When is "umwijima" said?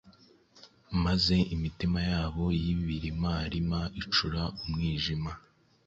4.61-5.31